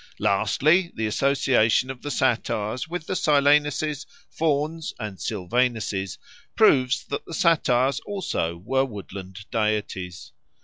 Lastly, 0.17 0.91
the 0.95 1.05
association 1.05 1.91
of 1.91 2.01
the 2.01 2.09
Satyrs 2.09 2.87
with 2.87 3.05
the 3.05 3.13
Silenuses, 3.15 4.07
Fauns, 4.31 4.95
and 4.97 5.19
Silvanuses, 5.19 6.17
proves 6.55 7.05
that 7.09 7.23
the 7.27 7.35
Satyrs 7.35 7.99
also 7.99 8.55
were 8.65 8.83
woodland 8.83 9.45
deities. 9.51 10.31